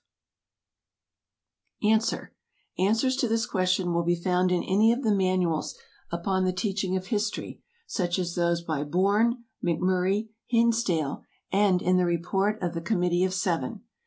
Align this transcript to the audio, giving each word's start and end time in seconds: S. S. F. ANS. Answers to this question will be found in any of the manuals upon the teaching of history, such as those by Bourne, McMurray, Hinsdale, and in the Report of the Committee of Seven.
S. 1.83 2.11
S. 2.11 2.13
F. 2.13 2.19
ANS. 2.19 2.31
Answers 2.87 3.15
to 3.17 3.27
this 3.27 3.45
question 3.45 3.93
will 3.93 4.01
be 4.01 4.15
found 4.15 4.51
in 4.51 4.63
any 4.63 4.91
of 4.91 5.03
the 5.03 5.13
manuals 5.13 5.77
upon 6.11 6.43
the 6.43 6.51
teaching 6.51 6.95
of 6.97 7.05
history, 7.05 7.61
such 7.85 8.17
as 8.17 8.33
those 8.33 8.63
by 8.63 8.83
Bourne, 8.83 9.43
McMurray, 9.63 10.29
Hinsdale, 10.47 11.23
and 11.51 11.83
in 11.83 11.97
the 11.97 12.05
Report 12.05 12.59
of 12.63 12.73
the 12.73 12.81
Committee 12.81 13.23
of 13.23 13.31
Seven. 13.35 13.83